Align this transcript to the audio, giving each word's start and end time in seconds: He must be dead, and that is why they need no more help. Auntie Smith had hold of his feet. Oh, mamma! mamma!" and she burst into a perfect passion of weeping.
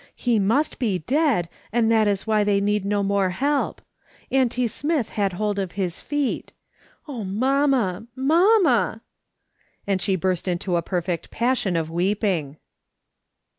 He 0.15 0.39
must 0.39 0.79
be 0.79 0.97
dead, 0.97 1.47
and 1.71 1.91
that 1.91 2.07
is 2.07 2.25
why 2.25 2.43
they 2.43 2.59
need 2.59 2.85
no 2.85 3.03
more 3.03 3.29
help. 3.29 3.83
Auntie 4.31 4.65
Smith 4.65 5.09
had 5.09 5.33
hold 5.33 5.59
of 5.59 5.73
his 5.73 6.01
feet. 6.01 6.53
Oh, 7.07 7.23
mamma! 7.23 8.07
mamma!" 8.15 9.01
and 9.85 10.01
she 10.01 10.15
burst 10.15 10.47
into 10.47 10.75
a 10.75 10.81
perfect 10.81 11.29
passion 11.29 11.75
of 11.75 11.91
weeping. 11.91 12.57